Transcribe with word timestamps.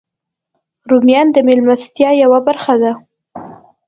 رومیان 0.89 1.27
د 1.33 1.37
میلمستیا 1.47 2.09
یوه 2.23 2.39
برخه 2.47 2.75
ده 2.81 2.91